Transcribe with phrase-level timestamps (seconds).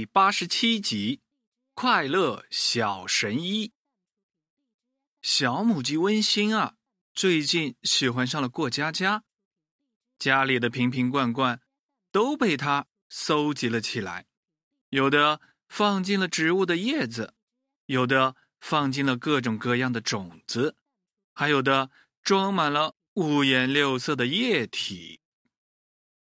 [0.00, 1.16] 第八十七集
[1.74, 3.68] 《快乐小神医》。
[5.20, 6.76] 小母鸡温馨啊，
[7.12, 9.24] 最近喜欢上了过家家，
[10.18, 11.60] 家里的瓶瓶罐罐
[12.10, 14.24] 都被它搜集了起来，
[14.88, 17.34] 有的放进了植物的叶子，
[17.84, 20.76] 有的放进了各种各样的种子，
[21.34, 21.90] 还有的
[22.22, 25.20] 装满了五颜六色的液体。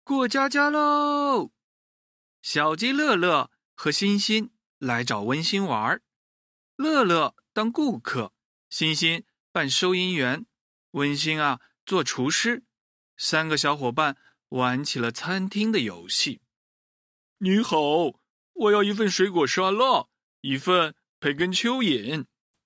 [0.04, 1.52] 过家家喽！
[2.42, 6.02] 小鸡乐乐和欣欣来找温馨玩儿，
[6.76, 8.34] 乐乐当顾客，
[8.70, 10.46] 欣欣扮收银员，
[10.92, 12.64] 温馨啊做厨师。
[13.16, 14.18] 三个小伙伴
[14.50, 16.42] 玩起了餐厅的游戏。
[17.38, 17.78] 你好，
[18.54, 20.08] 我要一份水果沙拉，
[20.42, 22.26] 一份培根蚯蚓，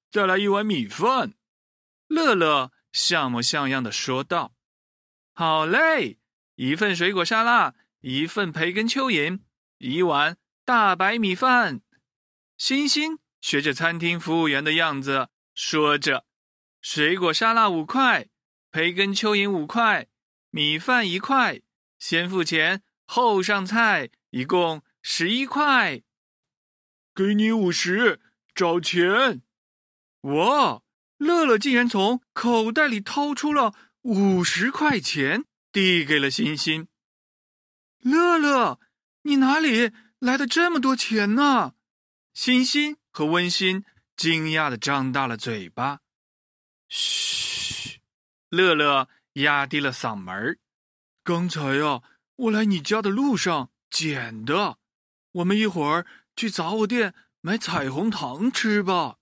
[0.10, 1.34] 再来一碗米饭。
[2.08, 4.56] 乐乐像模像样的说道
[5.34, 6.20] ：“好嘞，
[6.56, 9.42] 一份水果沙拉，一份培根蚯蚓。”
[9.78, 11.82] 一碗大白米饭，
[12.58, 16.26] 欣欣学着餐厅服务员的样子说着
[16.82, 18.30] ：“水果沙拉五块，
[18.72, 20.08] 培根蚯蚓五块，
[20.50, 21.62] 米饭一块，
[22.00, 26.02] 先付钱后上菜，一共十一块。”
[27.14, 28.22] 给你五十，
[28.54, 29.42] 找钱！
[30.22, 30.84] 哇，
[31.18, 36.88] 乐乐竟然从口袋里掏出了五十块钱，递给了欣欣。
[38.00, 38.80] 乐乐。
[39.28, 41.74] 你哪里来的这么多钱呢？
[42.32, 43.84] 欣欣和温馨
[44.16, 46.02] 惊讶的张大了嘴巴。
[46.88, 48.02] 嘘，
[48.50, 50.60] 乐乐压低了嗓门
[51.24, 52.04] 刚才呀，
[52.36, 54.78] 我来你家的路上捡的。
[55.32, 56.06] 我们一会儿
[56.36, 59.18] 去杂货店买彩虹糖吃吧。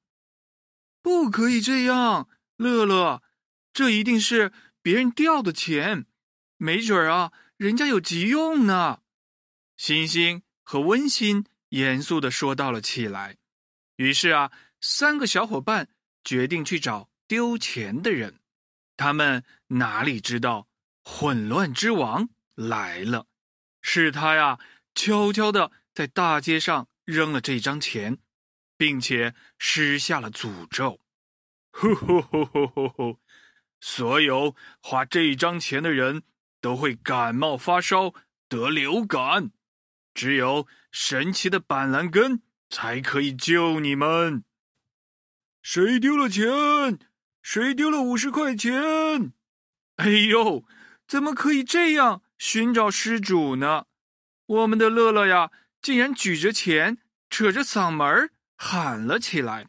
[1.01, 2.27] 不可以这样，
[2.57, 3.23] 乐乐，
[3.71, 6.07] 这一定是别人掉的钱，
[6.57, 8.99] 没准儿啊，人家有急用呢。
[9.77, 13.37] 星星和温馨严肃的说到了起来。
[13.97, 14.51] 于是啊，
[14.81, 15.89] 三个小伙伴
[16.23, 18.39] 决定去找丢钱的人。
[18.95, 20.67] 他们哪里知道
[21.03, 23.27] 混乱之王来了？
[23.81, 24.59] 是他呀，
[24.95, 28.19] 悄悄的在大街上扔了这张钱，
[28.77, 31.01] 并且施下了诅咒。
[31.71, 33.19] 呼呼呼呼呼呼！
[33.81, 36.23] 所有花这张钱的人
[36.61, 38.13] 都会感冒发烧，
[38.47, 39.51] 得流感。
[40.13, 44.43] 只有神奇的板蓝根才可以救你们。
[45.61, 46.99] 谁丢了钱？
[47.41, 49.33] 谁丢了五十块钱？
[49.97, 50.65] 哎呦，
[51.07, 53.85] 怎么可以这样寻找失主呢？
[54.45, 55.51] 我们的乐乐呀，
[55.81, 56.97] 竟然举着钱，
[57.29, 59.67] 扯着嗓门喊了起来：“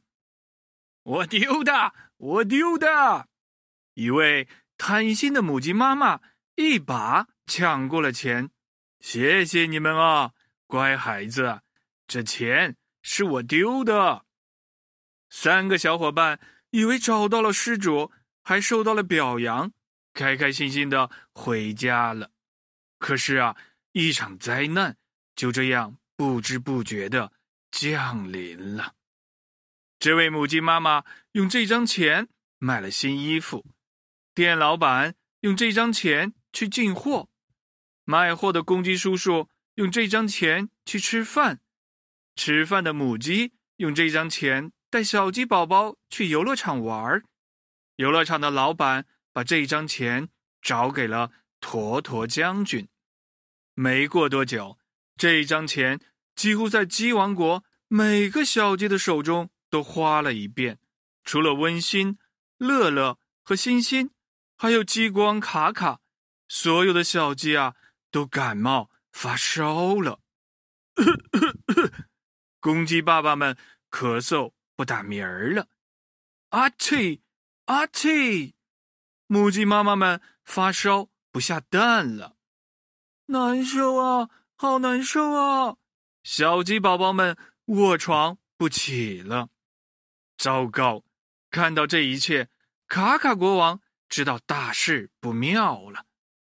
[1.02, 3.28] 我丢的，我丢的！”
[3.94, 6.20] 一位贪心的母鸡妈妈
[6.56, 8.50] 一把抢过了钱。
[9.04, 10.32] 谢谢你们啊，
[10.66, 11.60] 乖孩子，
[12.06, 14.24] 这钱是我丢的。
[15.28, 18.10] 三个小伙伴以为找到了失主，
[18.42, 19.70] 还受到了表扬，
[20.14, 22.30] 开开心心的回家了。
[22.98, 23.54] 可是啊，
[23.92, 24.96] 一场灾难
[25.36, 27.30] 就这样不知不觉的
[27.70, 28.94] 降临了。
[29.98, 33.66] 这位母鸡妈妈用这张钱买了新衣服，
[34.34, 37.28] 店老板用这张钱去进货。
[38.04, 41.60] 卖货的公鸡叔叔用这张钱去吃饭，
[42.36, 47.24] 吃饭的母鸡用这张钱带小鸡宝宝去游乐场玩儿，
[47.96, 50.28] 游乐场的老板把这张钱
[50.60, 52.86] 找给了坨坨将军。
[53.74, 54.78] 没过多久，
[55.16, 55.98] 这张钱
[56.36, 60.78] 几乎在鸡王国每个小鸡的手中都花了一遍，
[61.24, 62.18] 除了温馨、
[62.58, 64.10] 乐乐和欣欣，
[64.56, 66.00] 还有激光卡卡，
[66.46, 67.74] 所有的小鸡啊。
[68.14, 70.20] 都感冒发烧了，
[72.60, 73.58] 公鸡爸爸们
[73.90, 75.66] 咳嗽不打鸣儿了，
[76.50, 77.22] 阿嚏
[77.64, 78.52] 阿嚏，
[79.26, 82.36] 母鸡妈妈们发烧不下蛋了，
[83.26, 85.76] 难受啊，好难受啊！
[86.22, 89.48] 小鸡宝宝们卧床不起了，
[90.36, 91.02] 糟糕！
[91.50, 92.48] 看到这一切，
[92.86, 96.06] 卡卡国王知道大事不妙了，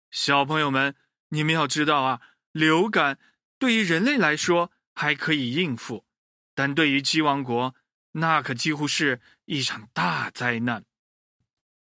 [0.10, 0.96] 小朋友们。
[1.30, 2.22] 你们要知道啊，
[2.52, 3.20] 流感
[3.58, 6.06] 对于人类来说还可以应付，
[6.54, 7.76] 但对于鸡王国，
[8.14, 10.86] 那可几乎是一场大灾难。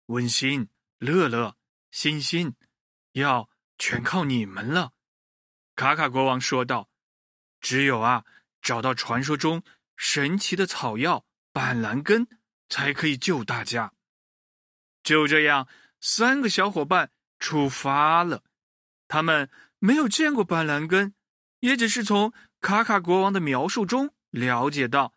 [0.06, 1.56] 温馨、乐乐、
[1.90, 2.54] 欣欣，
[3.12, 3.48] 要
[3.78, 4.92] 全靠你们了。
[5.74, 6.90] 卡卡国王说道
[7.60, 8.24] ：“只有啊，
[8.60, 9.62] 找到传说中
[9.96, 12.28] 神奇的草药板蓝根，
[12.68, 13.94] 才可以救大家。”
[15.02, 15.66] 就这样，
[16.00, 18.44] 三个小伙伴出发了。
[19.10, 21.14] 他们没有见过板蓝根，
[21.58, 25.16] 也只是从卡卡国王的描述中了解到，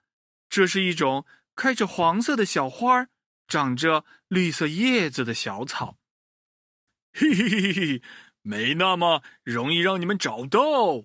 [0.49, 3.05] 这是一种开着黄色的小花、
[3.47, 5.99] 长着绿色叶子的小草。
[7.13, 8.01] 嘿嘿嘿嘿，
[8.41, 11.03] 没那么容易让你们找到。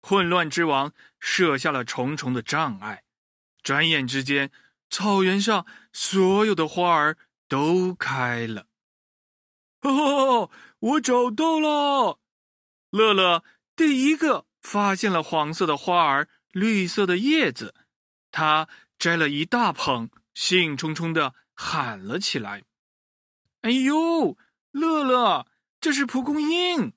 [0.00, 3.04] 混乱之王设下了重重的障碍，
[3.62, 4.50] 转眼之间，
[4.88, 8.68] 草原上所有的花儿都开了。
[9.82, 12.21] 哈哈，我找到了！
[12.92, 13.42] 乐乐
[13.74, 17.74] 第一个发现了黄色的花儿、绿色的叶子，
[18.30, 18.68] 他
[18.98, 22.64] 摘了一大捧，兴冲冲的喊了起来
[23.62, 24.36] ：“哎呦！”
[24.72, 25.46] 乐乐，
[25.80, 26.92] 这是蒲公英。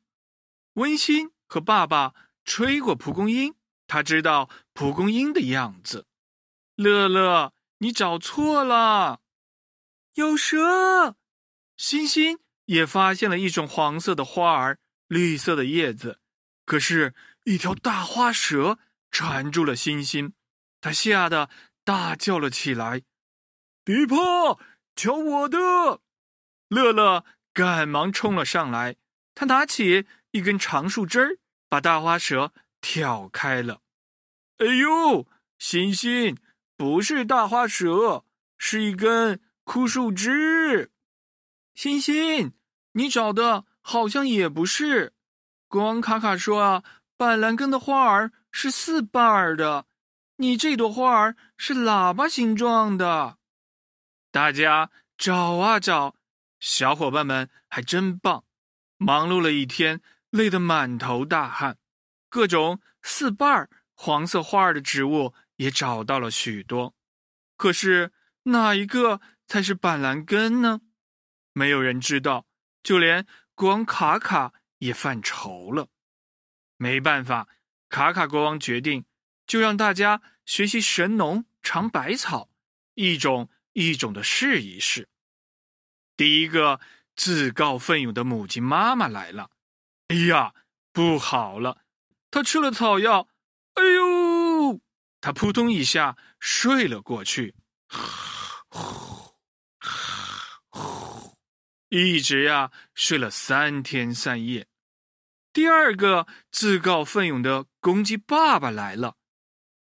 [0.74, 2.14] 温馨和爸爸
[2.44, 3.56] 吹过蒲公英，
[3.88, 6.08] 他知道蒲公英的样子。
[6.76, 9.22] 乐乐，你找错了，
[10.16, 11.16] 有蛇。
[11.78, 16.20] 欣欣也发现了一种黄色的花儿，绿色的叶子，
[16.66, 17.14] 可是，
[17.44, 18.80] 一条大花蛇
[19.12, 20.34] 缠住了欣欣，
[20.82, 21.50] 他吓得
[21.84, 23.04] 大叫了起来
[23.84, 24.16] ：“别怕，
[24.96, 26.02] 瞧我的！”
[26.70, 27.26] 乐乐。
[27.54, 28.98] 赶忙冲了上来，
[29.34, 31.38] 他拿起一根长树枝儿，
[31.70, 33.82] 把大花蛇挑开了。
[34.58, 35.26] 哎呦，
[35.58, 36.38] 欣欣，
[36.76, 38.26] 不是大花蛇，
[38.58, 40.92] 是一根枯树枝。
[41.76, 42.52] 欣欣，
[42.92, 45.14] 你找的好像也不是。
[45.68, 46.84] 国王卡卡说啊，
[47.16, 49.86] 板蓝根的花儿是四瓣儿的，
[50.38, 53.38] 你这朵花儿是喇叭形状的。
[54.32, 56.16] 大家找啊找。
[56.60, 58.44] 小伙伴们还真棒，
[58.98, 60.02] 忙碌了一天，
[60.32, 61.78] 累得满头大汗。
[62.28, 66.96] 各种四瓣儿黄色花儿的植物也找到了许多，
[67.56, 68.12] 可是
[68.44, 70.82] 哪一个才是板蓝根呢？
[71.54, 72.48] 没有人知道，
[72.82, 75.88] 就连国王卡卡也犯愁了。
[76.78, 77.48] 没办法，
[77.90, 79.06] 卡卡国王决定，
[79.48, 82.50] 就让大家学习神农尝百草，
[82.94, 85.08] 一种一种的试一试。
[86.18, 86.80] 第一个
[87.16, 89.52] 自告奋勇的母鸡妈妈来了，
[90.10, 90.54] 哎呀，
[90.92, 91.82] 不好了！
[92.30, 93.30] 它吃了草药，
[93.76, 94.82] 哎呦，
[95.22, 97.56] 它扑通一下睡了过去，
[102.04, 104.68] 一直呀睡了三天三夜。
[105.54, 109.16] 第二个自告奋勇的公鸡爸爸来了，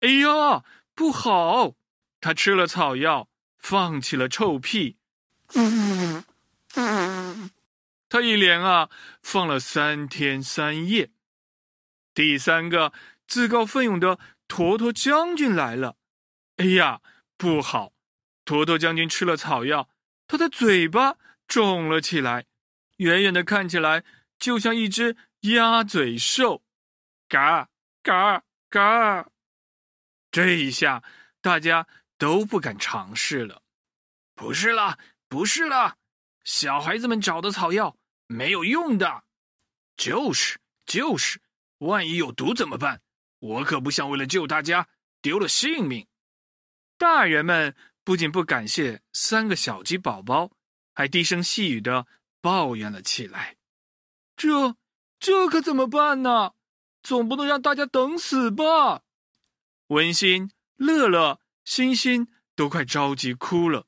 [0.00, 0.62] 哎呀，
[0.94, 1.74] 不好！
[2.20, 4.98] 他吃了草药，放起了臭屁。
[8.10, 8.90] 他一连啊
[9.22, 11.10] 放了三天三夜。
[12.12, 12.92] 第三个
[13.26, 15.96] 自告奋勇的坨坨将军来了，
[16.58, 17.00] 哎呀，
[17.38, 17.94] 不好！
[18.44, 19.88] 坨坨将军吃了草药，
[20.26, 21.16] 他的嘴巴
[21.52, 22.46] 肿了起来，
[22.96, 24.04] 远远的看起来
[24.38, 26.62] 就像一只鸭嘴兽。
[27.28, 27.68] 嘎
[28.02, 29.28] 嘎嘎！
[30.30, 31.04] 这一下
[31.42, 33.60] 大家都不敢尝试了。
[34.34, 34.98] 不是了。
[35.28, 35.98] 不是了，
[36.42, 39.24] 小孩子们找的草药没有用的，
[39.94, 41.38] 就是就是，
[41.78, 43.02] 万一有毒怎么办？
[43.40, 44.88] 我可不想为了救大家
[45.20, 46.06] 丢了性命。
[46.96, 50.50] 大人们不仅不感谢三个小鸡宝宝，
[50.92, 52.06] 还低声细语的
[52.40, 53.56] 抱怨了起来。
[54.36, 54.76] 这
[55.18, 56.52] 这可怎么办呢？
[57.02, 59.02] 总不能让大家等死吧？
[59.88, 63.86] 文馨、乐乐、欣欣都快着急哭了。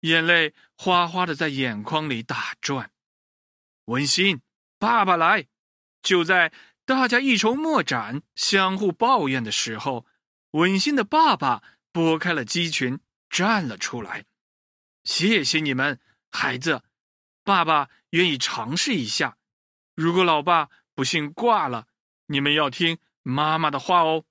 [0.00, 2.92] 眼泪哗哗的在眼眶里打转。
[3.86, 4.40] 文馨，
[4.78, 5.48] 爸爸来！
[6.02, 6.52] 就在
[6.84, 10.06] 大家一筹莫展、相互抱怨的时候，
[10.52, 12.98] 文馨的爸爸拨开了鸡群，
[13.30, 14.24] 站了出来。
[15.04, 16.00] 谢谢你们，
[16.32, 16.82] 孩子。
[17.44, 19.36] 爸爸愿意尝试一下。
[19.94, 21.86] 如果老爸不幸挂了，
[22.26, 24.24] 你们要听妈妈的话哦。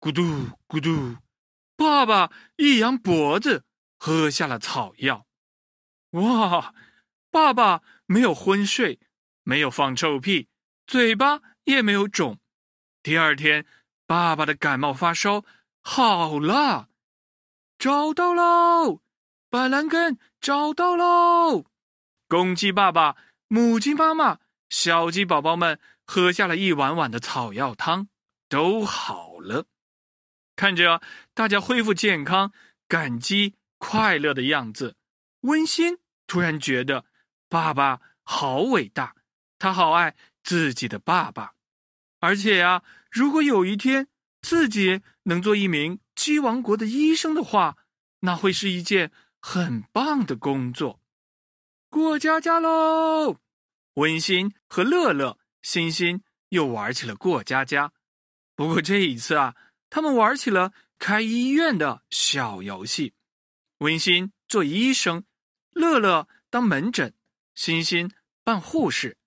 [0.00, 0.22] 咕嘟
[0.66, 1.18] 咕嘟，
[1.76, 3.66] 爸爸一扬脖子。
[3.96, 5.26] 喝下了草药，
[6.10, 6.74] 哇！
[7.30, 9.00] 爸爸没有昏睡，
[9.44, 10.48] 没有放臭屁，
[10.86, 12.38] 嘴巴也没有肿。
[13.02, 13.64] 第二天，
[14.04, 15.42] 爸爸的感冒发烧
[15.80, 16.90] 好了，
[17.78, 19.00] 找到喽！
[19.54, 21.66] 板蓝根找到喽！
[22.26, 23.14] 公鸡爸爸、
[23.46, 28.08] 母鸡妈妈、小鸡宝宝们喝下了一碗碗的草药汤，
[28.48, 29.66] 都好了。
[30.56, 31.00] 看着
[31.34, 32.52] 大家恢复健康，
[32.88, 33.54] 感激。
[33.78, 34.96] 快乐的样子，
[35.42, 37.04] 温馨突然觉得
[37.48, 39.14] 爸爸好伟大，
[39.60, 41.52] 他好爱自己的爸爸，
[42.18, 44.08] 而且呀，如果有一天
[44.42, 47.76] 自己能做一名鸡王国的医生的话，
[48.20, 49.12] 那会是一件
[49.46, 51.02] 很棒的工作。
[51.90, 53.42] 过家家喽！
[53.96, 57.92] 温馨和乐乐、欣欣又玩起了过家家。
[58.56, 59.54] 不过这一次啊，
[59.90, 63.12] 他们玩起了开医院的小游戏。
[63.80, 65.24] 温馨做医生，
[65.72, 67.12] 乐乐当门诊，
[67.54, 68.10] 欣欣
[68.44, 69.18] 扮护士，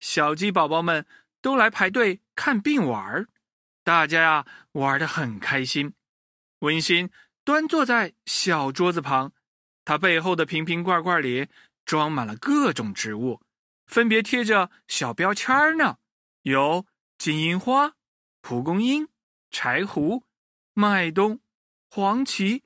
[0.00, 1.04] 小鸡宝宝们
[1.42, 3.28] 都来排队看病玩儿。
[3.84, 5.92] 大家呀玩的很开心。
[6.60, 7.10] 温馨
[7.44, 9.34] 端坐在小桌子旁，
[9.88, 11.48] 他背后的瓶瓶罐罐里
[11.86, 13.40] 装满了各种植物，
[13.86, 15.96] 分别贴着小标签呢，
[16.42, 16.84] 有
[17.16, 17.94] 金银花。
[18.42, 19.08] 蒲公英、
[19.50, 20.24] 柴胡、
[20.74, 21.40] 麦冬、
[21.88, 22.64] 黄芪、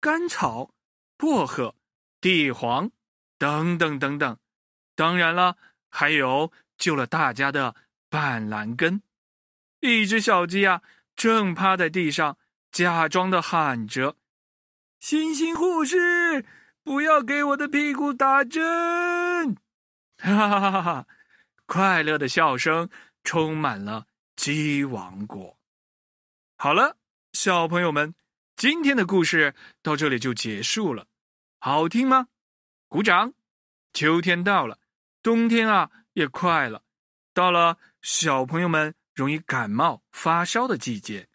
[0.00, 0.72] 甘草、
[1.18, 1.74] 薄荷、
[2.22, 2.90] 地黄
[3.36, 4.38] 等等等等，
[4.94, 5.58] 当然了，
[5.90, 7.76] 还有救了大家的
[8.08, 9.02] 板蓝根。
[9.80, 10.80] 一只小鸡啊，
[11.14, 12.38] 正趴在地上，
[12.70, 14.16] 假装的喊着
[14.98, 16.46] ：“星星护士，
[16.82, 19.56] 不要给我的屁股打针！”
[20.18, 21.06] 哈哈哈哈哈！
[21.66, 22.88] 快乐的笑声
[23.24, 24.06] 充满了。
[24.34, 25.58] 鸡王国，
[26.56, 26.96] 好了，
[27.32, 28.14] 小朋友们，
[28.56, 31.06] 今天的故事到这里就结束了。
[31.60, 32.28] 好听吗？
[32.88, 33.34] 鼓掌！
[33.92, 34.78] 秋天到了，
[35.22, 36.82] 冬天啊也快了，
[37.34, 41.28] 到了小朋友们容易感冒发烧的季节。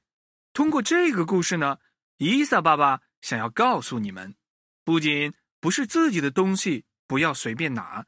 [0.54, 1.78] 通过这个故事呢，
[2.18, 4.36] 伊萨爸爸想要告诉你们，
[4.88, 8.06] 不仅不是自己的东西不要随便拿，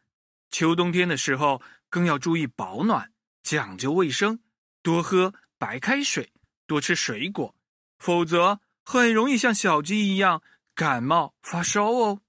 [0.49, 3.11] 秋冬天的时候更要注意保暖，
[3.43, 4.39] 讲究卫生。
[4.81, 6.31] 多喝白开水，
[6.65, 7.53] 多吃水果，
[7.97, 10.41] 否则很容易像小鸡一样
[10.73, 12.21] 感冒发烧哦。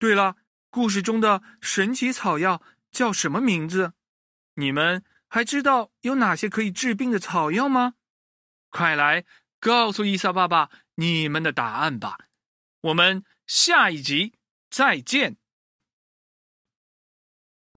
[0.00, 0.34] 对了，
[0.68, 3.92] 故事中的神奇草药叫什么名字？
[4.54, 7.94] 你们还知道有哪些可以治病的草药吗？
[8.68, 9.24] 快来
[9.60, 12.18] 告诉伊萨爸爸你们的答案吧！
[12.80, 13.22] 我们
[13.54, 14.32] 下一集
[14.70, 15.36] 再见。